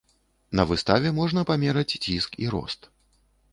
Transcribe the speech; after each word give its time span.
На 0.59 0.63
выставе 0.71 1.11
можна 1.19 1.45
памераць 1.51 1.95
ціск 2.05 2.41
і 2.47 2.53
рост. 2.57 2.91